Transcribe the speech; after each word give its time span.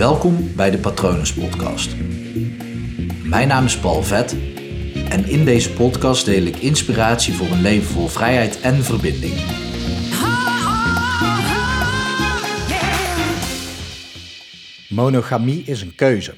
Welkom 0.00 0.54
bij 0.56 0.70
de 0.70 0.78
Patronus 0.78 1.34
Podcast. 1.34 1.96
Mijn 3.24 3.48
naam 3.48 3.64
is 3.64 3.78
Paul 3.78 4.02
Vet 4.02 4.32
en 5.08 5.24
in 5.24 5.44
deze 5.44 5.72
podcast 5.72 6.24
deel 6.24 6.42
ik 6.42 6.56
inspiratie 6.56 7.34
voor 7.34 7.46
een 7.46 7.60
leven 7.60 7.92
vol 7.92 8.06
vrijheid 8.06 8.60
en 8.60 8.74
verbinding. 8.74 9.34
Monogamie 14.88 15.62
is 15.62 15.82
een 15.82 15.94
keuze. 15.94 16.34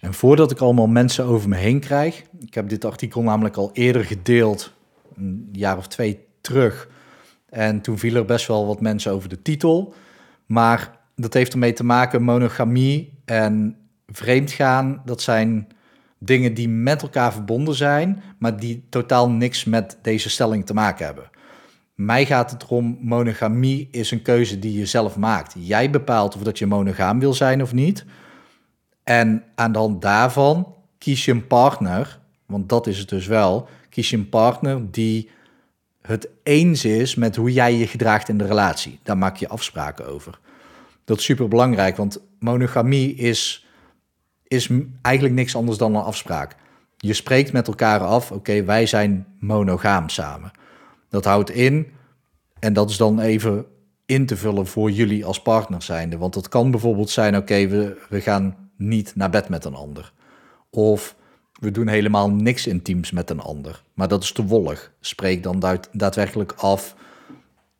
En 0.00 0.14
voordat 0.14 0.50
ik 0.50 0.58
allemaal 0.58 0.86
mensen 0.86 1.24
over 1.24 1.48
me 1.48 1.56
heen 1.56 1.80
krijg, 1.80 2.22
ik 2.40 2.54
heb 2.54 2.68
dit 2.68 2.84
artikel 2.84 3.22
namelijk 3.22 3.56
al 3.56 3.70
eerder 3.72 4.04
gedeeld, 4.04 4.72
een 5.16 5.48
jaar 5.52 5.76
of 5.76 5.88
twee 5.88 6.26
terug. 6.40 6.88
En 7.48 7.80
toen 7.80 7.98
viel 7.98 8.14
er 8.14 8.24
best 8.24 8.46
wel 8.46 8.66
wat 8.66 8.80
mensen 8.80 9.12
over 9.12 9.28
de 9.28 9.42
titel. 9.42 9.94
Maar 10.46 11.02
dat 11.14 11.34
heeft 11.34 11.52
ermee 11.52 11.72
te 11.72 11.84
maken, 11.84 12.22
monogamie 12.22 13.12
en 13.24 13.76
vreemdgaan, 14.06 15.02
dat 15.04 15.22
zijn 15.22 15.68
dingen 16.18 16.54
die 16.54 16.68
met 16.68 17.02
elkaar 17.02 17.32
verbonden 17.32 17.74
zijn, 17.74 18.22
maar 18.38 18.60
die 18.60 18.84
totaal 18.88 19.30
niks 19.30 19.64
met 19.64 19.98
deze 20.02 20.30
stelling 20.30 20.66
te 20.66 20.74
maken 20.74 21.06
hebben. 21.06 21.30
Mij 21.94 22.26
gaat 22.26 22.50
het 22.50 22.62
erom, 22.62 22.98
monogamie 23.00 23.88
is 23.90 24.10
een 24.10 24.22
keuze 24.22 24.58
die 24.58 24.78
je 24.78 24.86
zelf 24.86 25.16
maakt. 25.16 25.54
Jij 25.58 25.90
bepaalt 25.90 26.36
of 26.36 26.42
dat 26.42 26.58
je 26.58 26.66
monogaam 26.66 27.18
wil 27.18 27.34
zijn 27.34 27.62
of 27.62 27.72
niet. 27.72 28.04
En 29.04 29.44
aan 29.54 29.72
de 29.72 29.78
hand 29.78 30.02
daarvan 30.02 30.74
kies 30.98 31.24
je 31.24 31.32
een 31.32 31.46
partner, 31.46 32.20
want 32.46 32.68
dat 32.68 32.86
is 32.86 32.98
het 32.98 33.08
dus 33.08 33.26
wel, 33.26 33.68
kies 33.88 34.10
je 34.10 34.16
een 34.16 34.28
partner 34.28 34.90
die 34.90 35.30
het 36.02 36.28
eens 36.42 36.84
is 36.84 37.14
met 37.14 37.36
hoe 37.36 37.52
jij 37.52 37.74
je 37.74 37.86
gedraagt 37.86 38.28
in 38.28 38.38
de 38.38 38.46
relatie. 38.46 38.98
Daar 39.02 39.18
maak 39.18 39.36
je 39.36 39.48
afspraken 39.48 40.06
over. 40.06 40.38
Dat 41.04 41.18
is 41.18 41.24
super 41.24 41.48
belangrijk, 41.48 41.96
want 41.96 42.20
monogamie 42.38 43.14
is, 43.14 43.66
is 44.42 44.70
eigenlijk 45.02 45.34
niks 45.34 45.56
anders 45.56 45.78
dan 45.78 45.94
een 45.94 46.02
afspraak. 46.02 46.56
Je 46.96 47.12
spreekt 47.12 47.52
met 47.52 47.66
elkaar 47.66 48.00
af, 48.00 48.32
oké, 48.32 48.64
wij 48.64 48.86
zijn 48.86 49.26
monogaam 49.38 50.08
samen. 50.08 50.50
Dat 51.08 51.24
houdt 51.24 51.50
in, 51.50 51.86
en 52.58 52.72
dat 52.72 52.90
is 52.90 52.96
dan 52.96 53.20
even 53.20 53.66
in 54.06 54.26
te 54.26 54.36
vullen 54.36 54.66
voor 54.66 54.90
jullie 54.90 55.24
als 55.24 55.42
partner 55.42 55.82
zijnde. 55.82 56.16
Want 56.16 56.34
het 56.34 56.48
kan 56.48 56.70
bijvoorbeeld 56.70 57.10
zijn, 57.10 57.36
oké, 57.36 57.66
we, 57.68 58.04
we 58.08 58.20
gaan 58.20 58.70
niet 58.76 59.12
naar 59.16 59.30
bed 59.30 59.48
met 59.48 59.64
een 59.64 59.74
ander. 59.74 60.12
Of 60.70 61.16
we 61.60 61.70
doen 61.70 61.88
helemaal 61.88 62.30
niks 62.30 62.66
intiems 62.66 63.10
met 63.10 63.30
een 63.30 63.40
ander. 63.40 63.82
Maar 63.94 64.08
dat 64.08 64.22
is 64.22 64.32
te 64.32 64.44
wollig. 64.44 64.92
Spreek 65.00 65.42
dan 65.42 65.78
daadwerkelijk 65.92 66.52
af, 66.52 66.94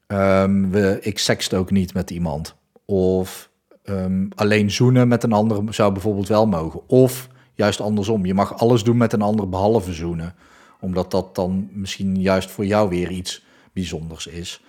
um, 0.06 0.70
we, 0.70 0.98
ik 1.00 1.19
sext 1.19 1.55
ook 1.55 1.70
niet 1.70 1.94
met 1.94 2.11
iemand. 2.11 2.56
Of 2.85 3.51
um, 3.85 4.29
alleen 4.35 4.71
zoenen 4.71 5.09
met 5.09 5.23
een 5.23 5.33
ander 5.33 5.75
zou 5.75 5.93
bijvoorbeeld 5.93 6.29
wel 6.29 6.47
mogen. 6.47 6.89
Of 6.89 7.29
juist 7.55 7.81
andersom, 7.81 8.27
je 8.27 8.35
mag 8.35 8.59
alles 8.59 8.83
doen 8.83 8.97
met 8.97 9.13
een 9.13 9.23
ander 9.23 9.49
behalve 9.49 9.93
zoenen. 9.93 10.35
Omdat 10.81 11.11
dat 11.11 11.35
dan 11.35 11.69
misschien 11.73 12.21
juist 12.21 12.51
voor 12.51 12.67
jou 12.67 12.89
weer 12.89 13.11
iets 13.11 13.45
bijzonders 13.73 14.27
is. 14.27 14.62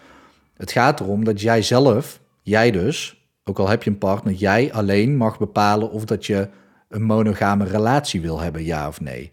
Het 0.54 0.72
gaat 0.72 1.00
erom 1.00 1.24
dat 1.24 1.42
jij 1.42 1.62
zelf, 1.62 2.20
jij 2.42 2.72
dus, 2.72 3.26
ook 3.44 3.60
al 3.60 3.68
heb 3.68 3.84
je 3.84 3.90
een 3.90 3.98
partner, 3.98 4.34
jij 4.34 4.74
alleen 4.74 5.18
mag 5.18 5.38
bepalen 5.38 5.92
of 5.92 6.06
dat 6.06 6.26
je 6.26 6.50
een 6.90 7.04
monogame 7.04 7.66
relatie 7.66 8.22
wil 8.22 8.40
hebben, 8.40 8.64
ja 8.64 8.88
of 8.88 9.02
nee. 9.02 9.32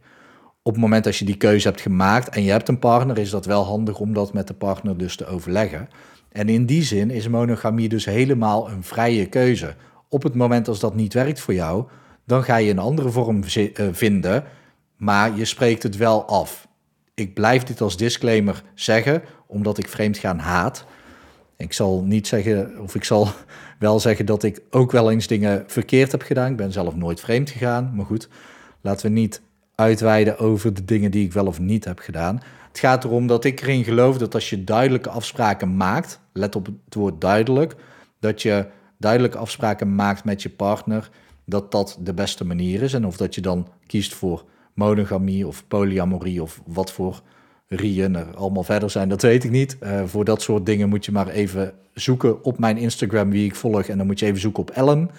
Op 0.63 0.73
het 0.73 0.81
moment 0.81 1.05
dat 1.05 1.17
je 1.17 1.25
die 1.25 1.37
keuze 1.37 1.69
hebt 1.69 1.81
gemaakt 1.81 2.29
en 2.29 2.43
je 2.43 2.51
hebt 2.51 2.69
een 2.69 2.79
partner, 2.79 3.19
is 3.19 3.31
dat 3.31 3.47
wel 3.47 3.65
handig 3.65 3.99
om 3.99 4.13
dat 4.13 4.33
met 4.33 4.47
de 4.47 4.55
partner 4.55 4.97
dus 4.97 5.17
te 5.17 5.27
overleggen. 5.27 5.89
En 6.33 6.49
in 6.49 6.67
die 6.67 6.83
zin 6.83 7.11
is 7.11 7.29
monogamie 7.29 7.89
dus 7.89 8.05
helemaal 8.05 8.71
een 8.71 8.83
vrije 8.83 9.27
keuze. 9.27 9.75
Op 10.09 10.23
het 10.23 10.35
moment 10.35 10.69
als 10.69 10.81
dat 10.81 10.95
niet 10.95 11.15
werkt 11.15 11.41
voor 11.41 11.55
jou, 11.55 11.85
dan 12.27 12.45
ga 12.45 12.57
je 12.57 12.71
een 12.71 12.79
andere 12.79 13.11
vorm 13.11 13.43
eh, 13.43 13.87
vinden, 13.93 14.45
maar 14.97 15.37
je 15.37 15.45
spreekt 15.45 15.83
het 15.83 15.97
wel 15.97 16.25
af. 16.27 16.69
Ik 17.15 17.35
blijf 17.35 17.63
dit 17.63 17.81
als 17.81 17.97
disclaimer 17.97 18.63
zeggen, 18.75 19.23
omdat 19.47 19.79
ik 19.79 19.89
vreemdgaan 19.89 20.39
haat. 20.39 20.85
Ik 21.57 21.73
zal 21.73 22.05
niet 22.05 22.27
zeggen, 22.27 22.81
of 22.81 22.95
ik 22.95 23.05
zal 23.05 23.29
wel 23.79 24.01
zeggen 24.01 24.27
dat 24.27 24.43
ik 24.43 24.63
ook 24.71 24.93
wel 24.93 25.11
eens 25.11 25.27
dingen 25.27 25.65
verkeerd 25.67 26.13
heb 26.13 26.23
gedaan. 26.23 26.51
Ik 26.51 26.57
ben 26.57 26.73
zelf 26.73 26.97
nooit 26.97 27.21
vreemd 27.21 27.51
gegaan, 27.51 27.93
maar 27.95 28.07
goed, 28.07 28.29
laten 28.81 29.07
we 29.07 29.13
niet 29.13 29.43
uitweiden 29.75 30.39
over 30.39 30.75
de 30.75 30.85
dingen 30.85 31.11
die 31.11 31.25
ik 31.25 31.33
wel 31.33 31.47
of 31.47 31.61
niet 31.61 31.85
heb 31.85 31.99
gedaan. 31.99 32.41
Het 32.73 32.81
gaat 32.81 33.05
erom 33.05 33.27
dat 33.27 33.45
ik 33.45 33.61
erin 33.61 33.85
geloof 33.85 34.19
dat 34.19 34.35
als 34.35 34.51
je 34.51 34.65
duidelijke 34.65 35.09
afspraken 35.09 35.77
maakt, 35.77 36.21
let 36.33 36.57
op 36.57 36.67
het 36.67 36.95
woord 36.95 37.21
duidelijk, 37.21 37.75
dat 38.21 38.43
je 38.43 38.67
duidelijke 38.99 39.39
afspraken 39.39 39.95
maakt 39.95 40.25
met 40.25 40.43
je 40.43 40.51
partner, 40.51 41.11
dat 41.45 41.71
dat 41.71 41.99
de 42.01 42.15
beste 42.15 42.45
manier 42.45 42.83
is. 42.83 42.95
En 42.95 43.07
of 43.07 43.17
dat 43.17 43.35
je 43.35 43.41
dan 43.41 43.69
kiest 43.87 44.15
voor 44.15 44.45
monogamie 44.75 45.47
of 45.47 45.65
polyamorie 45.69 46.43
of 46.43 46.63
wat 46.67 46.93
voor 46.93 47.21
rieën 47.69 48.17
er 48.17 48.37
allemaal 48.37 48.63
verder 48.63 48.91
zijn, 48.91 49.09
dat 49.09 49.23
weet 49.23 49.45
ik 49.45 49.51
niet. 49.51 49.77
Uh, 49.83 50.03
voor 50.05 50.25
dat 50.25 50.43
soort 50.43 50.67
dingen 50.67 50.89
moet 50.89 51.05
je 51.05 51.13
maar 51.13 51.29
even 51.29 51.75
zoeken 51.95 52.45
op 52.45 52.59
mijn 52.59 52.77
Instagram 52.77 53.31
wie 53.31 53.45
ik 53.45 53.55
volg. 53.55 53.87
En 53.87 53.99
dan 53.99 54.07
moet 54.07 54.19
je 54.19 54.27
even 54.27 54.41
zoeken 54.41 54.63
op 54.63 54.71
Ellen. 54.71 55.11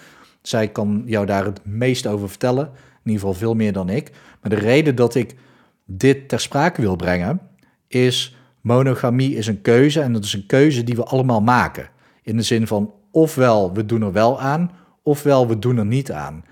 Zij 0.42 0.68
kan 0.68 1.02
jou 1.06 1.26
daar 1.26 1.44
het 1.44 1.60
meest 1.64 2.06
over 2.06 2.28
vertellen. 2.28 2.64
In 2.64 3.10
ieder 3.10 3.20
geval 3.20 3.34
veel 3.34 3.54
meer 3.54 3.72
dan 3.72 3.88
ik. 3.88 4.10
Maar 4.40 4.50
de 4.50 4.66
reden 4.66 4.94
dat 4.94 5.14
ik 5.14 5.34
dit 5.84 6.28
ter 6.28 6.40
sprake 6.40 6.80
wil 6.80 6.96
brengen, 6.96 7.40
is 7.88 8.36
monogamie 8.60 9.36
is 9.36 9.46
een 9.46 9.60
keuze. 9.60 10.00
En 10.00 10.12
dat 10.12 10.24
is 10.24 10.32
een 10.32 10.46
keuze 10.46 10.84
die 10.84 10.96
we 10.96 11.04
allemaal 11.04 11.40
maken. 11.40 11.88
In 12.22 12.36
de 12.36 12.42
zin 12.42 12.66
van 12.66 12.92
ofwel 13.10 13.72
we 13.72 13.86
doen 13.86 14.02
er 14.02 14.12
wel 14.12 14.40
aan, 14.40 14.70
ofwel 15.02 15.48
we 15.48 15.58
doen 15.58 15.76
er 15.76 15.86
niet 15.86 16.12
aan. 16.12 16.44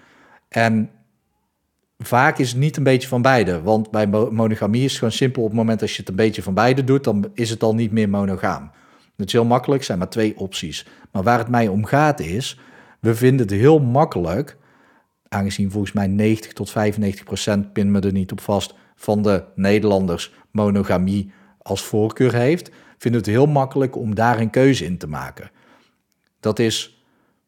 En 0.48 0.91
vaak 1.98 2.38
is 2.38 2.48
het 2.48 2.59
niet 2.59 2.76
een 2.76 2.82
beetje 2.82 3.09
van 3.09 3.22
beide. 3.22 3.62
Want 3.62 3.91
bij 3.91 4.06
monogamie 4.06 4.84
is 4.84 4.91
het 4.91 4.98
gewoon 4.98 5.12
simpel. 5.12 5.42
Op 5.42 5.48
het 5.48 5.59
moment 5.59 5.81
dat 5.81 5.91
je 5.91 5.97
het 5.97 6.09
een 6.09 6.16
beetje 6.16 6.42
van 6.42 6.54
beide 6.54 6.84
doet, 6.84 7.04
dan 7.04 7.31
is 7.34 7.50
het 7.50 7.62
al 7.62 7.75
niet 7.75 7.92
meer 7.92 8.09
monogaam. 8.09 8.71
Het 9.16 9.26
is 9.26 9.32
heel 9.32 9.44
makkelijk, 9.44 9.82
zijn 9.82 9.98
maar 9.98 10.09
twee 10.09 10.38
opties. 10.38 10.87
Maar 11.12 11.22
waar 11.22 11.38
het 11.38 11.48
mij 11.48 11.69
om 11.69 11.84
gaat 11.84 12.21
is, 12.21 12.59
we 13.00 13.15
vinden 13.15 13.47
het 13.47 13.56
heel 13.56 13.78
makkelijk, 13.78 14.56
aangezien 15.28 15.71
volgens 15.71 15.92
mij 15.92 16.06
90 16.06 16.53
tot 16.53 16.71
95 16.71 17.25
procent, 17.25 17.72
pin 17.72 17.91
me 17.91 18.00
er 18.00 18.12
niet 18.12 18.32
op 18.32 18.41
vast, 18.41 18.75
van 18.94 19.22
de 19.22 19.44
Nederlanders 19.54 20.32
monogamie 20.50 21.32
als 21.58 21.82
voorkeur 21.82 22.34
heeft, 22.34 22.70
vinden 22.98 23.20
het 23.20 23.30
heel 23.30 23.47
makkelijk 23.47 23.97
om 23.97 24.14
daar 24.14 24.41
een 24.41 24.50
keuze 24.50 24.84
in 24.84 24.98
te 24.98 25.06
maken. 25.06 25.50
Dat 26.41 26.58
is 26.58 27.04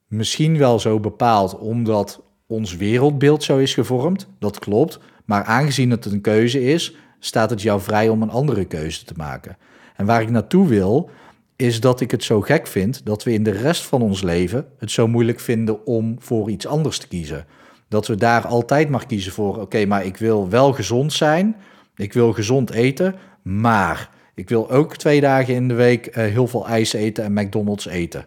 misschien 0.07 0.59
wel 0.59 0.79
zo 0.79 1.01
bepaald 1.01 1.59
omdat 1.59 2.23
ons 2.47 2.77
wereldbeeld 2.77 3.43
zo 3.43 3.59
is 3.59 3.75
gevormd, 3.75 4.29
dat 4.39 4.59
klopt. 4.59 4.99
Maar 5.25 5.45
aangezien 5.45 5.91
het 5.91 6.05
een 6.05 6.21
keuze 6.21 6.63
is, 6.63 6.95
staat 7.19 7.51
het 7.51 7.63
jou 7.63 7.81
vrij 7.81 8.09
om 8.09 8.23
een 8.23 8.31
andere 8.31 8.65
keuze 8.65 9.05
te 9.05 9.15
maken. 9.17 9.57
En 9.97 10.07
waar 10.07 10.23
ik 10.23 10.31
naartoe 10.31 10.69
wil, 10.69 11.11
is 11.57 11.81
dat 11.81 12.01
ik 12.01 12.11
het 12.11 12.25
zo 12.25 12.41
gek 12.41 12.67
vind 12.67 13.01
dat 13.05 13.23
we 13.23 13.33
in 13.33 13.43
de 13.43 13.51
rest 13.51 13.83
van 13.83 14.03
ons 14.03 14.23
leven 14.23 14.67
het 14.79 14.91
zo 14.91 15.09
moeilijk 15.09 15.41
vinden 15.41 15.87
om 15.87 16.17
voor 16.19 16.51
iets 16.51 16.67
anders 16.67 16.99
te 16.99 17.09
kiezen. 17.09 17.47
Dat 17.95 18.07
we 18.07 18.17
daar 18.17 18.47
altijd 18.47 18.89
maar 18.89 19.07
kiezen 19.07 19.33
voor, 19.33 19.61
oké, 19.61 19.87
maar 19.87 20.05
ik 20.05 20.17
wil 20.17 20.49
wel 20.49 20.73
gezond 20.73 21.13
zijn, 21.13 21.57
ik 21.97 22.13
wil 22.13 22.33
gezond 22.33 22.71
eten, 22.71 23.15
maar 23.43 24.11
ik 24.35 24.49
wil 24.49 24.71
ook 24.71 24.97
twee 24.97 25.21
dagen 25.21 25.55
in 25.55 25.69
de 25.69 25.75
week 25.75 26.07
uh, 26.07 26.15
heel 26.15 26.47
veel 26.47 26.67
ijs 26.69 26.93
eten 26.93 27.25
en 27.25 27.33
McDonald's 27.33 27.87
eten. 27.87 28.25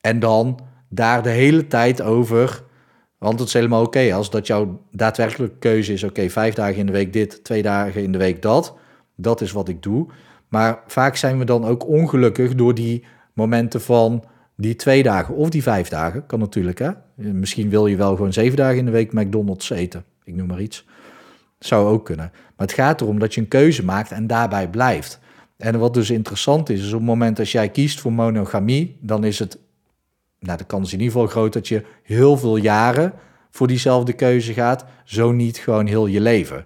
En 0.00 0.18
dan 0.18 0.60
daar 0.88 1.22
de 1.22 1.30
hele 1.30 1.66
tijd 1.66 2.02
over 2.02 2.62
want 3.18 3.38
het 3.38 3.48
is 3.48 3.54
helemaal 3.54 3.84
oké 3.84 4.14
als 4.14 4.30
dat 4.30 4.46
jouw 4.46 4.80
daadwerkelijke 4.90 5.58
keuze 5.58 5.92
is: 5.92 6.04
oké, 6.04 6.28
vijf 6.28 6.54
dagen 6.54 6.76
in 6.76 6.86
de 6.86 6.92
week 6.92 7.12
dit, 7.12 7.44
twee 7.44 7.62
dagen 7.62 8.02
in 8.02 8.12
de 8.12 8.18
week 8.18 8.42
dat. 8.42 8.74
Dat 9.16 9.40
is 9.40 9.52
wat 9.52 9.68
ik 9.68 9.82
doe. 9.82 10.06
Maar 10.48 10.82
vaak 10.86 11.16
zijn 11.16 11.38
we 11.38 11.44
dan 11.44 11.64
ook 11.64 11.86
ongelukkig 11.86 12.54
door 12.54 12.74
die 12.74 13.04
momenten 13.32 13.80
van 13.80 14.24
die 14.60 14.76
twee 14.76 15.02
dagen 15.02 15.34
of 15.34 15.48
die 15.48 15.62
vijf 15.62 15.88
dagen. 15.88 16.26
Kan 16.26 16.38
natuurlijk, 16.38 16.78
hè? 16.78 16.90
Misschien 17.14 17.70
wil 17.70 17.86
je 17.86 17.96
wel 17.96 18.16
gewoon 18.16 18.32
zeven 18.32 18.56
dagen 18.56 18.78
in 18.78 18.84
de 18.84 18.90
week 18.90 19.12
McDonald's 19.12 19.70
eten. 19.70 20.04
Ik 20.24 20.34
noem 20.34 20.46
maar 20.46 20.60
iets. 20.60 20.86
Zou 21.58 21.88
ook 21.88 22.04
kunnen. 22.04 22.30
Maar 22.32 22.66
het 22.66 22.72
gaat 22.72 23.00
erom 23.00 23.18
dat 23.18 23.34
je 23.34 23.40
een 23.40 23.48
keuze 23.48 23.84
maakt 23.84 24.10
en 24.10 24.26
daarbij 24.26 24.68
blijft. 24.68 25.18
En 25.56 25.78
wat 25.78 25.94
dus 25.94 26.10
interessant 26.10 26.68
is, 26.68 26.80
is 26.80 26.92
op 26.92 26.98
het 26.98 27.08
moment 27.08 27.36
dat 27.36 27.50
jij 27.50 27.68
kiest 27.68 28.00
voor 28.00 28.12
monogamie, 28.12 28.96
dan 29.00 29.24
is 29.24 29.38
het 29.38 29.58
nou, 30.38 30.58
de 30.58 30.64
kans 30.64 30.92
in 30.92 30.98
ieder 30.98 31.12
geval 31.12 31.28
groot 31.28 31.52
dat 31.52 31.68
je 31.68 31.84
heel 32.02 32.36
veel 32.36 32.56
jaren 32.56 33.12
voor 33.50 33.66
diezelfde 33.66 34.12
keuze 34.12 34.52
gaat. 34.52 34.84
Zo 35.04 35.32
niet 35.32 35.58
gewoon 35.58 35.86
heel 35.86 36.06
je 36.06 36.20
leven. 36.20 36.64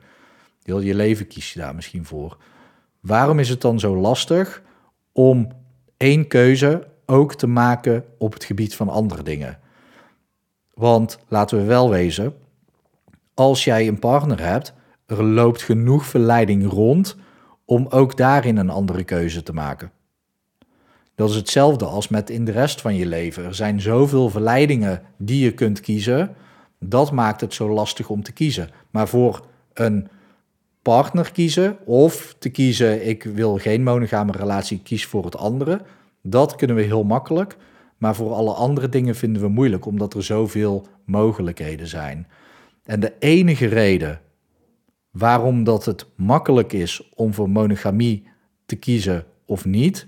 Heel 0.63 0.81
je 0.81 0.95
leven 0.95 1.27
kies 1.27 1.53
je 1.53 1.61
daar 1.61 1.75
misschien 1.75 2.05
voor. 2.05 2.37
Waarom 3.01 3.39
is 3.39 3.49
het 3.49 3.61
dan 3.61 3.81
zo 3.81 3.97
lastig 3.97 4.63
om 5.13 5.49
één 5.97 6.27
keuze 6.27 6.93
ook 7.07 7.35
te 7.35 7.47
maken 7.47 8.05
op 8.19 8.33
het 8.33 8.45
gebied 8.45 8.75
van 8.75 8.89
andere 8.89 9.23
dingen? 9.23 9.59
Want 10.75 11.19
laten 11.29 11.59
we 11.59 11.65
wel 11.65 11.91
wezen, 11.91 12.35
als 13.35 13.65
jij 13.65 13.89
een 13.89 13.99
partner 13.99 14.41
hebt, 14.41 14.73
er 15.07 15.25
loopt 15.25 15.63
genoeg 15.63 16.07
verleiding 16.07 16.71
rond 16.71 17.17
om 17.65 17.87
ook 17.89 18.17
daarin 18.17 18.57
een 18.57 18.71
andere 18.71 19.05
keuze 19.05 19.43
te 19.43 19.53
maken. 19.53 19.91
Dat 21.15 21.31
is 21.31 21.37
hetzelfde 21.37 21.85
als 21.85 22.09
met 22.09 22.31
in 22.31 22.45
de 22.45 22.53
rest 22.53 22.81
van 22.81 22.95
je 22.95 23.07
leven. 23.07 23.45
Er 23.45 23.55
zijn 23.55 23.81
zoveel 23.81 24.31
verleidingen 24.31 25.03
die 25.17 25.45
je 25.45 25.53
kunt 25.53 25.81
kiezen. 25.81 26.35
Dat 26.79 27.13
maakt 27.13 27.41
het 27.41 27.55
zo 27.55 27.69
lastig 27.69 28.09
om 28.09 28.23
te 28.23 28.33
kiezen. 28.33 28.71
Maar 28.91 29.09
voor 29.09 29.47
een 29.73 30.09
partner 30.83 31.33
kiezen 31.33 31.77
of 31.85 32.35
te 32.39 32.49
kiezen, 32.49 33.07
ik 33.07 33.23
wil 33.23 33.59
geen 33.59 33.83
monogame 33.83 34.33
relatie, 34.33 34.81
kies 34.83 35.07
voor 35.07 35.25
het 35.25 35.37
andere. 35.37 35.81
Dat 36.27 36.55
kunnen 36.55 36.77
we 36.77 36.83
heel 36.83 37.05
makkelijk. 37.05 37.57
Maar 37.99 38.15
voor 38.15 38.33
alle 38.33 38.53
andere 38.53 38.89
dingen 38.89 39.15
vinden 39.15 39.43
we 39.43 39.49
moeilijk, 39.49 39.87
omdat 39.87 40.15
er 40.15 40.23
zoveel 40.23 40.87
mogelijkheden 41.05 41.87
zijn. 41.87 42.27
En 42.85 43.01
de 43.01 43.13
enige 43.19 43.67
reden 43.67 44.21
waarom 45.11 45.65
dat 45.65 45.85
het 45.85 46.07
makkelijk 46.17 46.73
is 46.73 47.11
om 47.15 47.35
voor 47.35 47.51
monogamie 47.51 48.29
te 48.67 48.77
kiezen 48.77 49.25
of 49.45 49.65
niet, 49.65 50.07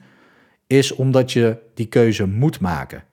is 0.66 0.94
omdat 0.94 1.32
je 1.32 1.58
die 1.74 1.86
keuze 1.86 2.26
moet 2.26 2.60
maken. 2.60 3.04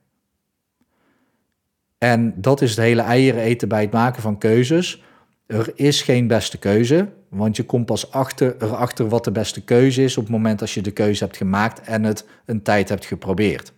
En 1.98 2.34
dat 2.42 2.62
is 2.62 2.70
het 2.70 2.80
hele 2.80 3.02
eieren 3.02 3.42
eten 3.42 3.68
bij 3.68 3.82
het 3.82 3.92
maken 3.92 4.22
van 4.22 4.38
keuzes. 4.38 5.04
Er 5.46 5.72
is 5.76 6.02
geen 6.02 6.28
beste 6.28 6.58
keuze, 6.58 7.10
want 7.30 7.56
je 7.56 7.64
komt 7.64 7.86
pas 7.86 8.12
achter, 8.12 8.56
erachter 8.60 9.10
wat 9.10 9.24
de 9.24 9.32
beste 9.32 9.64
keuze 9.64 10.04
is 10.04 10.18
op 10.18 10.24
het 10.24 10.32
moment 10.32 10.62
als 10.62 10.74
je 10.74 10.82
de 10.82 10.92
keuze 10.92 11.24
hebt 11.24 11.38
gemaakt 11.38 11.82
en 11.82 12.04
het 12.04 12.28
een 12.46 12.62
tijd 12.62 12.90
hebt 12.90 13.06
geprobeerd. 13.06 13.74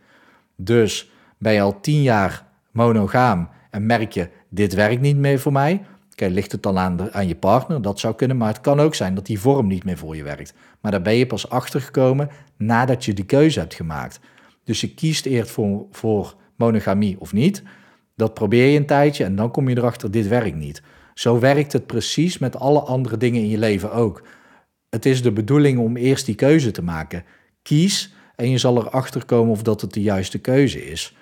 Dus 0.55 1.11
ben 1.37 1.53
je 1.53 1.61
al 1.61 1.79
tien 1.79 2.01
jaar 2.01 2.45
monogaam 2.71 3.49
en 3.69 3.85
merk 3.85 4.11
je, 4.11 4.29
dit 4.49 4.73
werkt 4.73 5.01
niet 5.01 5.17
meer 5.17 5.39
voor 5.39 5.51
mij, 5.51 5.81
ligt 6.15 6.51
het 6.51 6.63
dan 6.63 6.77
aan, 6.77 6.97
de, 6.97 7.11
aan 7.11 7.27
je 7.27 7.35
partner? 7.35 7.81
Dat 7.81 7.99
zou 7.99 8.15
kunnen, 8.15 8.37
maar 8.37 8.47
het 8.47 8.61
kan 8.61 8.79
ook 8.79 8.95
zijn 8.95 9.15
dat 9.15 9.25
die 9.25 9.39
vorm 9.39 9.67
niet 9.67 9.83
meer 9.83 9.97
voor 9.97 10.15
je 10.15 10.23
werkt. 10.23 10.53
Maar 10.81 10.91
daar 10.91 11.01
ben 11.01 11.15
je 11.15 11.27
pas 11.27 11.49
achter 11.49 11.81
gekomen 11.81 12.29
nadat 12.57 13.05
je 13.05 13.13
die 13.13 13.25
keuze 13.25 13.59
hebt 13.59 13.73
gemaakt. 13.73 14.19
Dus 14.63 14.81
je 14.81 14.93
kiest 14.93 15.25
eerst 15.25 15.57
voor 15.91 16.35
monogamie 16.55 17.19
of 17.19 17.33
niet. 17.33 17.63
Dat 18.15 18.33
probeer 18.33 18.65
je 18.65 18.77
een 18.77 18.85
tijdje 18.85 19.23
en 19.23 19.35
dan 19.35 19.51
kom 19.51 19.69
je 19.69 19.77
erachter, 19.77 20.11
dit 20.11 20.27
werkt 20.27 20.55
niet. 20.55 20.81
Zo 21.15 21.39
werkt 21.39 21.73
het 21.73 21.85
precies 21.85 22.37
met 22.37 22.59
alle 22.59 22.79
andere 22.79 23.17
dingen 23.17 23.41
in 23.41 23.49
je 23.49 23.57
leven 23.57 23.91
ook. 23.91 24.23
Het 24.89 25.05
is 25.05 25.21
de 25.21 25.31
bedoeling 25.31 25.79
om 25.79 25.97
eerst 25.97 26.25
die 26.25 26.35
keuze 26.35 26.71
te 26.71 26.83
maken. 26.83 27.23
Kies 27.61 28.13
en 28.35 28.49
je 28.49 28.57
zal 28.57 28.77
erachter 28.77 29.25
komen 29.25 29.51
of 29.51 29.61
dat 29.61 29.81
het 29.81 29.93
de 29.93 30.01
juiste 30.01 30.39
keuze 30.39 30.85
is. 30.85 31.15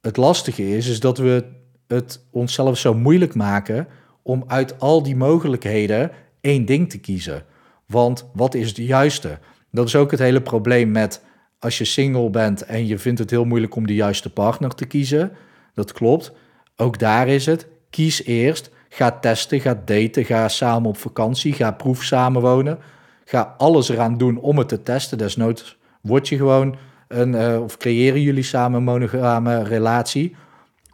Het 0.00 0.16
lastige 0.16 0.76
is, 0.76 0.88
is 0.88 1.00
dat 1.00 1.18
we 1.18 1.44
het 1.86 2.24
onszelf 2.30 2.78
zo 2.78 2.94
moeilijk 2.94 3.34
maken 3.34 3.86
om 4.22 4.44
uit 4.46 4.80
al 4.80 5.02
die 5.02 5.16
mogelijkheden 5.16 6.10
één 6.40 6.64
ding 6.64 6.90
te 6.90 6.98
kiezen. 6.98 7.44
Want 7.86 8.30
wat 8.32 8.54
is 8.54 8.74
de 8.74 8.84
juiste? 8.84 9.38
Dat 9.70 9.86
is 9.86 9.96
ook 9.96 10.10
het 10.10 10.20
hele 10.20 10.42
probleem 10.42 10.90
met 10.90 11.24
als 11.58 11.78
je 11.78 11.84
single 11.84 12.30
bent 12.30 12.62
en 12.62 12.86
je 12.86 12.98
vindt 12.98 13.18
het 13.18 13.30
heel 13.30 13.44
moeilijk 13.44 13.74
om 13.74 13.86
de 13.86 13.94
juiste 13.94 14.32
partner 14.32 14.74
te 14.74 14.86
kiezen. 14.86 15.32
Dat 15.74 15.92
klopt. 15.92 16.32
Ook 16.76 16.98
daar 16.98 17.28
is 17.28 17.46
het. 17.46 17.66
Kies 17.90 18.24
eerst. 18.24 18.70
Ga 18.92 19.10
testen, 19.10 19.60
ga 19.60 19.82
daten, 19.84 20.24
ga 20.24 20.48
samen 20.48 20.88
op 20.88 20.96
vakantie, 20.96 21.52
ga 21.52 21.70
proef 21.70 22.02
samenwonen. 22.02 22.78
Ga 23.24 23.54
alles 23.58 23.88
eraan 23.88 24.18
doen 24.18 24.38
om 24.38 24.58
het 24.58 24.68
te 24.68 24.82
testen. 24.82 25.18
Desnoods 25.18 25.78
word 26.00 26.28
je 26.28 26.36
gewoon 26.36 26.76
een, 27.08 27.32
uh, 27.32 27.62
of 27.62 27.76
creëren 27.76 28.22
jullie 28.22 28.42
samen 28.42 28.78
een 28.78 28.84
monogame 28.84 29.62
relatie 29.62 30.36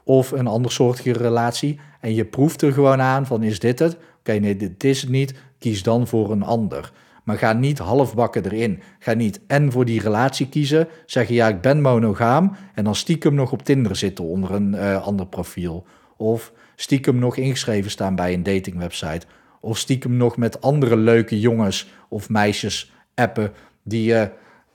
of 0.04 0.30
een 0.30 0.46
andersoortige 0.46 1.12
relatie. 1.12 1.80
En 2.00 2.14
je 2.14 2.24
proeft 2.24 2.62
er 2.62 2.72
gewoon 2.72 3.00
aan 3.00 3.26
van 3.26 3.42
is 3.42 3.58
dit 3.58 3.78
het? 3.78 3.96
Oké, 4.18 4.32
nee, 4.32 4.56
dit 4.56 4.84
is 4.84 5.00
het 5.00 5.10
niet. 5.10 5.34
Kies 5.58 5.82
dan 5.82 6.06
voor 6.06 6.30
een 6.30 6.42
ander. 6.42 6.92
Maar 7.24 7.38
ga 7.38 7.52
niet 7.52 7.78
halfbakken 7.78 8.44
erin. 8.44 8.82
Ga 8.98 9.14
niet 9.14 9.40
en 9.46 9.72
voor 9.72 9.84
die 9.84 10.00
relatie 10.00 10.48
kiezen. 10.48 10.88
Zeggen 11.06 11.34
ja, 11.34 11.48
ik 11.48 11.60
ben 11.60 11.80
monogaam. 11.80 12.56
En 12.74 12.84
dan 12.84 12.94
stiekem 12.94 13.34
nog 13.34 13.52
op 13.52 13.62
Tinder 13.62 13.96
zitten 13.96 14.24
onder 14.24 14.50
een 14.50 14.74
uh, 14.74 15.06
ander 15.06 15.26
profiel. 15.26 15.86
Of 16.16 16.52
stiekem 16.76 17.18
nog 17.18 17.36
ingeschreven 17.36 17.90
staan 17.90 18.14
bij 18.14 18.32
een 18.32 18.42
datingwebsite. 18.42 19.26
Of 19.60 19.78
stiekem 19.78 20.16
nog 20.16 20.36
met 20.36 20.60
andere 20.60 20.96
leuke 20.96 21.40
jongens 21.40 21.88
of 22.08 22.28
meisjes 22.28 22.92
appen 23.14 23.52
die 23.82 24.04
je 24.04 24.30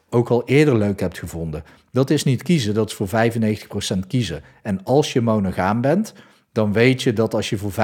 ook 0.09 0.29
al 0.29 0.43
eerder 0.45 0.77
leuk 0.77 0.99
hebt 0.99 1.19
gevonden. 1.19 1.63
Dat 1.91 2.09
is 2.09 2.23
niet 2.23 2.43
kiezen, 2.43 2.73
dat 2.73 2.89
is 2.89 2.95
voor 2.95 3.09
95% 3.95 4.07
kiezen. 4.07 4.43
En 4.61 4.83
als 4.83 5.13
je 5.13 5.21
monogaam 5.21 5.81
bent, 5.81 6.13
dan 6.51 6.73
weet 6.73 7.01
je 7.01 7.13
dat 7.13 7.33
als 7.33 7.49
je 7.49 7.57
voor 7.57 7.71
95% 7.71 7.75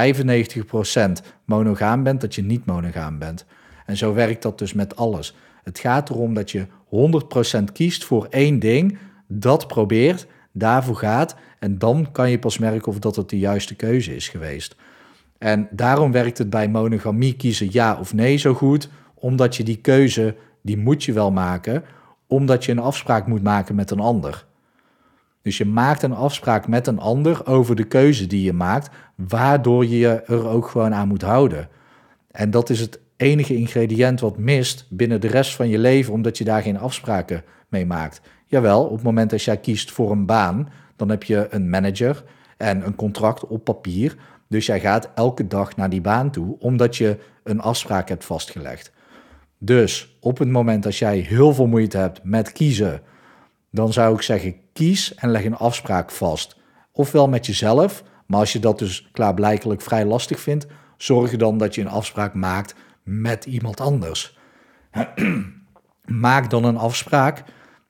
monogaam 1.45 2.03
bent, 2.03 2.21
dat 2.21 2.35
je 2.35 2.43
niet 2.43 2.65
monogaam 2.65 3.19
bent. 3.19 3.45
En 3.85 3.97
zo 3.97 4.13
werkt 4.13 4.41
dat 4.41 4.57
dus 4.57 4.73
met 4.73 4.95
alles. 4.95 5.35
Het 5.63 5.79
gaat 5.79 6.09
erom 6.09 6.33
dat 6.33 6.51
je 6.51 6.65
100% 7.59 7.63
kiest 7.73 8.05
voor 8.05 8.27
één 8.29 8.59
ding, 8.59 8.97
dat 9.27 9.67
probeert, 9.67 10.27
daarvoor 10.57 10.95
gaat 10.95 11.35
en 11.59 11.77
dan 11.77 12.11
kan 12.11 12.29
je 12.29 12.39
pas 12.39 12.57
merken 12.57 12.87
of 12.87 12.99
dat 12.99 13.15
het 13.15 13.29
de 13.29 13.39
juiste 13.39 13.75
keuze 13.75 14.15
is 14.15 14.29
geweest. 14.29 14.75
En 15.37 15.67
daarom 15.71 16.11
werkt 16.11 16.37
het 16.37 16.49
bij 16.49 16.69
monogamie 16.69 17.35
kiezen 17.35 17.67
ja 17.71 17.97
of 17.99 18.13
nee 18.13 18.37
zo 18.37 18.53
goed, 18.53 18.89
omdat 19.13 19.55
je 19.55 19.63
die 19.63 19.77
keuze, 19.77 20.35
die 20.61 20.77
moet 20.77 21.03
je 21.03 21.13
wel 21.13 21.31
maken, 21.31 21.83
omdat 22.27 22.65
je 22.65 22.71
een 22.71 22.79
afspraak 22.79 23.27
moet 23.27 23.43
maken 23.43 23.75
met 23.75 23.91
een 23.91 23.99
ander. 23.99 24.45
Dus 25.41 25.57
je 25.57 25.65
maakt 25.65 26.03
een 26.03 26.13
afspraak 26.13 26.67
met 26.67 26.87
een 26.87 26.99
ander 26.99 27.45
over 27.45 27.75
de 27.75 27.83
keuze 27.83 28.27
die 28.27 28.43
je 28.43 28.53
maakt, 28.53 28.89
waardoor 29.15 29.85
je 29.85 29.97
je 29.97 30.21
er 30.21 30.47
ook 30.47 30.67
gewoon 30.67 30.93
aan 30.93 31.07
moet 31.07 31.21
houden. 31.21 31.69
En 32.31 32.51
dat 32.51 32.69
is 32.69 32.79
het 32.79 32.99
enige 33.17 33.55
ingrediënt 33.55 34.19
wat 34.19 34.37
mist 34.37 34.85
binnen 34.89 35.21
de 35.21 35.27
rest 35.27 35.55
van 35.55 35.69
je 35.69 35.77
leven, 35.77 36.13
omdat 36.13 36.37
je 36.37 36.43
daar 36.43 36.61
geen 36.61 36.79
afspraken 36.79 37.43
mee 37.67 37.85
maakt. 37.85 38.21
Jawel, 38.45 38.85
op 38.85 38.93
het 38.93 39.03
moment 39.03 39.29
dat 39.29 39.43
jij 39.43 39.57
kiest 39.57 39.91
voor 39.91 40.11
een 40.11 40.25
baan, 40.25 40.69
dan 40.95 41.09
heb 41.09 41.23
je 41.23 41.47
een 41.49 41.69
manager 41.69 42.23
en 42.57 42.85
een 42.85 42.95
contract 42.95 43.47
op 43.47 43.63
papier. 43.63 44.15
Dus 44.49 44.65
jij 44.65 44.79
gaat 44.79 45.09
elke 45.15 45.47
dag 45.47 45.75
naar 45.75 45.89
die 45.89 46.01
baan 46.01 46.31
toe, 46.31 46.55
omdat 46.59 46.95
je 46.95 47.17
een 47.43 47.61
afspraak 47.61 48.09
hebt 48.09 48.25
vastgelegd. 48.25 48.91
Dus 49.57 50.17
op 50.19 50.37
het 50.37 50.49
moment 50.49 50.83
dat 50.83 50.97
jij 50.97 51.17
heel 51.17 51.53
veel 51.53 51.67
moeite 51.67 51.97
hebt 51.97 52.23
met 52.23 52.51
kiezen, 52.51 53.01
dan 53.71 53.93
zou 53.93 54.15
ik 54.15 54.21
zeggen: 54.21 54.55
kies 54.73 55.15
en 55.15 55.31
leg 55.31 55.45
een 55.45 55.55
afspraak 55.55 56.11
vast. 56.11 56.57
Ofwel 56.91 57.27
met 57.27 57.45
jezelf, 57.45 58.03
maar 58.25 58.39
als 58.39 58.53
je 58.53 58.59
dat 58.59 58.79
dus 58.79 59.09
klaarblijkelijk 59.11 59.81
vrij 59.81 60.05
lastig 60.05 60.39
vindt, 60.39 60.67
zorg 60.97 61.35
dan 61.35 61.57
dat 61.57 61.75
je 61.75 61.81
een 61.81 61.87
afspraak 61.87 62.33
maakt 62.33 62.75
met 63.07 63.45
iemand 63.45 63.81
anders. 63.81 64.37
Maak 66.05 66.49
dan 66.49 66.63
een 66.63 66.77
afspraak 66.77 67.43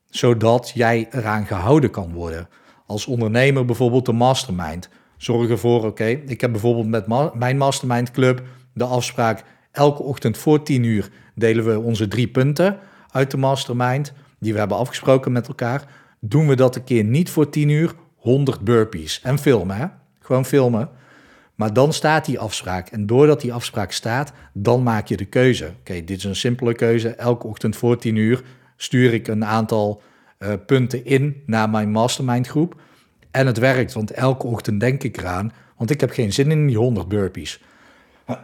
zodat 0.09 0.71
jij 0.73 1.07
eraan 1.11 1.45
gehouden 1.45 1.91
kan 1.91 2.13
worden. 2.13 2.47
Als 2.85 3.05
ondernemer 3.05 3.65
bijvoorbeeld 3.65 4.05
de 4.05 4.13
mastermind. 4.13 4.89
Zorg 5.17 5.49
ervoor, 5.49 5.85
oké, 5.85 6.05
ik 6.05 6.41
heb 6.41 6.51
bijvoorbeeld 6.51 6.87
met 6.87 7.33
mijn 7.33 7.57
mastermind 7.57 8.11
club 8.11 8.41
de 8.73 8.83
afspraak 8.83 9.43
elke 9.71 10.03
ochtend 10.03 10.37
voor 10.37 10.63
10 10.63 10.83
uur 10.83 11.09
delen 11.35 11.65
we 11.65 11.79
onze 11.79 12.07
drie 12.07 12.27
punten 12.27 12.79
uit 13.11 13.31
de 13.31 13.37
mastermind 13.37 14.13
die 14.39 14.53
we 14.53 14.59
hebben 14.59 14.77
afgesproken 14.77 15.31
met 15.31 15.47
elkaar. 15.47 15.83
Doen 16.19 16.47
we 16.47 16.55
dat 16.55 16.75
een 16.75 16.83
keer 16.83 17.03
niet 17.03 17.29
voor 17.29 17.49
10 17.49 17.69
uur, 17.69 17.93
100 18.15 18.59
burpees. 18.61 19.21
En 19.23 19.39
filmen, 19.39 19.77
hè? 19.77 19.85
Gewoon 20.19 20.45
filmen. 20.45 20.89
Maar 21.57 21.73
dan 21.73 21.93
staat 21.93 22.25
die 22.25 22.39
afspraak. 22.39 22.87
En 22.87 23.05
doordat 23.05 23.41
die 23.41 23.53
afspraak 23.53 23.91
staat, 23.91 24.31
dan 24.53 24.83
maak 24.83 25.07
je 25.07 25.17
de 25.17 25.25
keuze. 25.25 25.73
Oké, 25.79 26.03
dit 26.03 26.17
is 26.17 26.23
een 26.23 26.35
simpele 26.35 26.73
keuze. 26.73 27.09
Elke 27.09 27.47
ochtend 27.47 27.75
voor 27.75 27.97
10 27.97 28.15
uur 28.15 28.43
stuur 28.75 29.13
ik 29.13 29.27
een 29.27 29.45
aantal 29.45 30.01
uh, 30.39 30.53
punten 30.65 31.05
in 31.05 31.43
naar 31.45 31.69
mijn 31.69 31.91
mastermind 31.91 32.47
groep. 32.47 32.81
En 33.31 33.47
het 33.47 33.57
werkt, 33.57 33.93
want 33.93 34.11
elke 34.11 34.47
ochtend 34.47 34.79
denk 34.79 35.03
ik 35.03 35.17
eraan. 35.17 35.51
Want 35.77 35.89
ik 35.89 35.99
heb 35.99 36.11
geen 36.11 36.33
zin 36.33 36.51
in 36.51 36.67
die 36.67 36.77
100 36.77 37.07
burpees. 37.07 37.61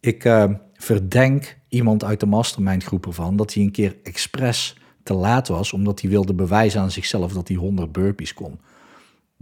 ik 0.00 0.24
uh, 0.24 0.44
verdenk 0.74 1.56
iemand 1.68 2.04
uit 2.04 2.20
de 2.20 2.26
mastermind 2.26 2.84
groep 2.84 3.06
ervan 3.06 3.36
dat 3.36 3.54
hij 3.54 3.62
een 3.62 3.72
keer 3.72 3.96
expres 4.02 4.76
te 5.02 5.14
laat 5.14 5.48
was, 5.48 5.72
omdat 5.72 6.00
hij 6.00 6.10
wilde 6.10 6.34
bewijzen 6.34 6.80
aan 6.80 6.90
zichzelf 6.90 7.32
dat 7.32 7.48
hij 7.48 7.56
100 7.56 7.92
burpees 7.92 8.34
kon. 8.34 8.60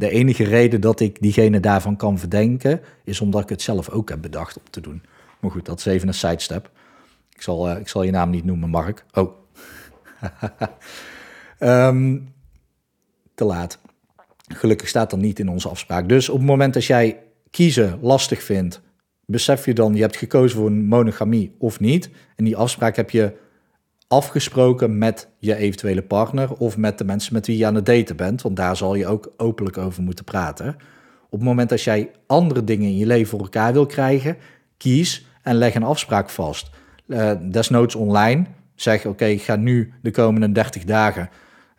De 0.00 0.10
enige 0.10 0.44
reden 0.44 0.80
dat 0.80 1.00
ik 1.00 1.20
diegene 1.20 1.60
daarvan 1.60 1.96
kan 1.96 2.18
verdenken, 2.18 2.80
is 3.04 3.20
omdat 3.20 3.42
ik 3.42 3.48
het 3.48 3.62
zelf 3.62 3.88
ook 3.90 4.08
heb 4.08 4.22
bedacht 4.22 4.56
om 4.56 4.62
te 4.70 4.80
doen. 4.80 5.02
Maar 5.40 5.50
goed, 5.50 5.66
dat 5.66 5.78
is 5.78 5.86
even 5.86 6.08
een 6.08 6.14
sidestep. 6.14 6.70
Ik 7.34 7.42
zal, 7.42 7.70
uh, 7.70 7.78
ik 7.78 7.88
zal 7.88 8.02
je 8.02 8.10
naam 8.10 8.30
niet 8.30 8.44
noemen, 8.44 8.68
Mark. 8.68 9.04
Oh. 9.12 9.32
um, 11.58 12.32
te 13.34 13.44
laat. 13.44 13.78
Gelukkig 14.54 14.88
staat 14.88 15.10
dat 15.10 15.18
niet 15.18 15.38
in 15.38 15.48
onze 15.48 15.68
afspraak. 15.68 16.08
Dus 16.08 16.28
op 16.28 16.38
het 16.38 16.46
moment 16.46 16.74
dat 16.74 16.84
jij 16.84 17.22
kiezen 17.50 17.98
lastig 18.02 18.42
vindt, 18.42 18.80
besef 19.26 19.64
je 19.64 19.74
dan, 19.74 19.94
je 19.94 20.00
hebt 20.00 20.16
gekozen 20.16 20.58
voor 20.58 20.66
een 20.66 20.86
monogamie 20.86 21.54
of 21.58 21.80
niet. 21.80 22.10
En 22.36 22.44
die 22.44 22.56
afspraak 22.56 22.96
heb 22.96 23.10
je 23.10 23.32
afgesproken 24.10 24.98
met 24.98 25.28
je 25.38 25.56
eventuele 25.56 26.02
partner 26.02 26.52
of 26.52 26.76
met 26.76 26.98
de 26.98 27.04
mensen 27.04 27.34
met 27.34 27.46
wie 27.46 27.56
je 27.56 27.66
aan 27.66 27.74
het 27.74 27.86
daten 27.86 28.16
bent, 28.16 28.42
want 28.42 28.56
daar 28.56 28.76
zal 28.76 28.94
je 28.94 29.06
ook 29.06 29.32
openlijk 29.36 29.78
over 29.78 30.02
moeten 30.02 30.24
praten. 30.24 30.76
Op 31.28 31.38
het 31.38 31.48
moment 31.48 31.68
dat 31.68 31.82
jij 31.82 32.10
andere 32.26 32.64
dingen 32.64 32.88
in 32.88 32.96
je 32.96 33.06
leven 33.06 33.28
voor 33.28 33.40
elkaar 33.40 33.72
wil 33.72 33.86
krijgen, 33.86 34.36
kies 34.76 35.26
en 35.42 35.54
leg 35.54 35.74
een 35.74 35.82
afspraak 35.82 36.30
vast. 36.30 36.70
Uh, 37.06 37.32
desnoods 37.50 37.94
online. 37.94 38.44
Zeg, 38.74 39.06
oké, 39.06 39.24
ik 39.24 39.42
ga 39.42 39.56
nu 39.56 39.92
de 40.02 40.10
komende 40.10 40.52
30 40.52 40.84
dagen 40.84 41.30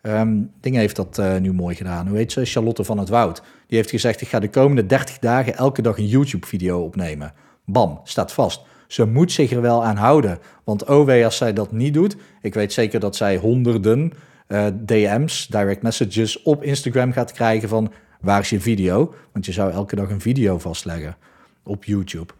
Um, 0.02 0.50
Dingen 0.60 0.80
heeft 0.80 0.96
dat 0.96 1.18
uh, 1.18 1.36
nu 1.36 1.52
mooi 1.52 1.74
gedaan. 1.74 2.08
Hoe 2.08 2.16
heet 2.16 2.32
ze? 2.32 2.44
Charlotte 2.44 2.84
van 2.84 2.98
het 2.98 3.08
Woud. 3.08 3.42
Die 3.66 3.76
heeft 3.76 3.90
gezegd: 3.90 4.20
Ik 4.20 4.28
ga 4.28 4.38
de 4.38 4.50
komende 4.50 4.86
30 4.86 5.18
dagen 5.18 5.56
elke 5.56 5.82
dag 5.82 5.98
een 5.98 6.06
YouTube-video 6.06 6.82
opnemen. 6.82 7.32
Bam, 7.64 8.00
staat 8.04 8.32
vast. 8.32 8.62
Ze 8.92 9.04
moet 9.04 9.32
zich 9.32 9.50
er 9.50 9.60
wel 9.60 9.84
aan 9.84 9.96
houden. 9.96 10.38
Want 10.64 10.84
oh 10.84 11.24
als 11.24 11.36
zij 11.36 11.52
dat 11.52 11.72
niet 11.72 11.94
doet. 11.94 12.16
Ik 12.40 12.54
weet 12.54 12.72
zeker 12.72 13.00
dat 13.00 13.16
zij 13.16 13.36
honderden 13.36 14.12
uh, 14.48 14.66
DM's, 14.84 15.46
direct 15.46 15.82
messages 15.82 16.42
op 16.42 16.62
Instagram 16.62 17.12
gaat 17.12 17.32
krijgen 17.32 17.68
van 17.68 17.92
waar 18.20 18.40
is 18.40 18.50
je 18.50 18.60
video? 18.60 19.14
Want 19.32 19.46
je 19.46 19.52
zou 19.52 19.72
elke 19.72 19.96
dag 19.96 20.10
een 20.10 20.20
video 20.20 20.58
vastleggen 20.58 21.16
op 21.62 21.84
YouTube. 21.84 22.32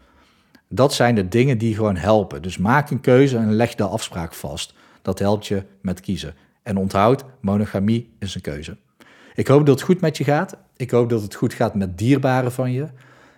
Dat 0.69 0.93
zijn 0.93 1.15
de 1.15 1.27
dingen 1.27 1.57
die 1.57 1.75
gewoon 1.75 1.95
helpen. 1.95 2.41
Dus 2.41 2.57
maak 2.57 2.89
een 2.89 3.01
keuze 3.01 3.37
en 3.37 3.53
leg 3.53 3.75
de 3.75 3.83
afspraak 3.83 4.33
vast. 4.33 4.73
Dat 5.01 5.19
helpt 5.19 5.47
je 5.47 5.63
met 5.81 5.99
kiezen. 5.99 6.33
En 6.63 6.77
onthoud, 6.77 7.23
monogamie 7.39 8.13
is 8.19 8.35
een 8.35 8.41
keuze. 8.41 8.77
Ik 9.35 9.47
hoop 9.47 9.65
dat 9.65 9.75
het 9.75 9.87
goed 9.87 10.01
met 10.01 10.17
je 10.17 10.23
gaat. 10.23 10.57
Ik 10.77 10.91
hoop 10.91 11.09
dat 11.09 11.21
het 11.21 11.35
goed 11.35 11.53
gaat 11.53 11.75
met 11.75 11.97
dierbaren 11.97 12.51
van 12.51 12.71
je. 12.71 12.87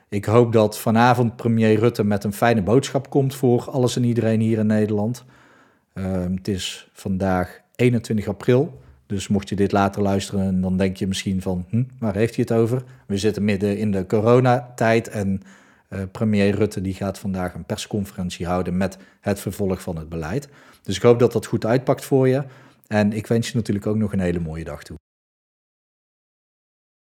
Ik 0.10 0.26
hoop 0.26 0.52
dat 0.52 0.80
vanavond 0.80 1.36
premier 1.36 1.80
Rutte 1.80 2.04
met 2.04 2.24
een 2.24 2.34
fijne 2.34 2.62
boodschap 2.62 3.10
komt 3.10 3.36
voor 3.36 3.70
alles 3.70 3.96
en 3.96 4.04
iedereen 4.04 4.40
hier 4.40 4.58
in 4.58 4.68
Nederland. 4.68 5.26
Uh, 5.94 6.24
het 6.36 6.48
is 6.48 6.90
vandaag 6.94 7.62
21 7.76 8.28
april. 8.28 8.80
Dus 9.06 9.28
mocht 9.28 9.50
je 9.50 9.56
dit 9.56 9.72
later 9.72 10.02
luisteren, 10.02 10.62
dan 10.62 10.78
denk 10.78 10.98
je 10.98 11.08
misschien 11.08 11.42
van, 11.42 11.66
hm, 11.70 11.84
waar 12.00 12.16
heeft 12.16 12.36
hij 12.36 12.46
het 12.48 12.58
over? 12.58 12.84
We 13.08 13.18
zitten 13.18 13.44
midden 13.44 13.78
in 13.78 13.92
de 13.92 14.06
coronatijd 14.06 15.08
en 15.08 15.42
uh, 15.90 16.00
premier 16.12 16.56
Rutte 16.56 16.82
die 16.82 16.94
gaat 16.94 17.20
vandaag 17.20 17.54
een 17.54 17.66
persconferentie 17.66 18.46
houden 18.46 18.78
met 18.78 18.98
het 19.22 19.40
vervolg 19.40 19.82
van 19.82 19.98
het 19.98 20.10
beleid. 20.10 20.50
Dus 20.84 20.96
ik 20.96 21.02
hoop 21.02 21.20
dat 21.20 21.32
dat 21.32 21.46
goed 21.46 21.66
uitpakt 21.66 22.06
voor 22.06 22.28
je. 22.28 22.44
En 22.88 23.14
ik 23.14 23.28
wens 23.28 23.48
je 23.50 23.56
natuurlijk 23.56 23.88
ook 23.88 23.96
nog 23.96 24.14
een 24.14 24.20
hele 24.20 24.40
mooie 24.40 24.64
dag 24.64 24.84
toe. 24.84 24.98